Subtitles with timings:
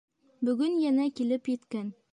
[0.47, 1.95] Бөгөн йәнә килеп еткән.